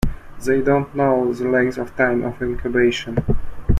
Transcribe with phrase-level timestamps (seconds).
[0.43, 3.23] They do not know the length of time of incubation.